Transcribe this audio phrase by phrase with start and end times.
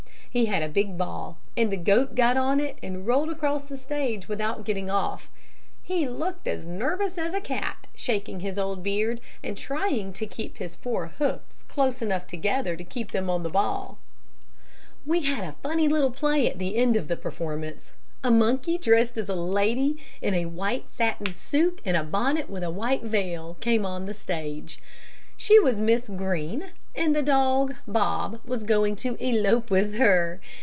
[0.33, 3.65] He had a big ball, and the goat got on it and rolled it across
[3.65, 5.29] the stage without getting off.
[5.83, 10.55] He looked as nervous as a cat, shaking his old beard, and trying to keep
[10.55, 13.97] his four hoofs close enough together to keep him on the ball.
[15.05, 17.91] "We had a funny little play at the end of the performance.
[18.23, 22.63] A monkey dressed as a lady in a white satin suit and a bonnet with
[22.63, 24.79] a white veil, came on the stage.
[25.35, 30.39] She was Miss Green and the dog Bob was going to elope with her.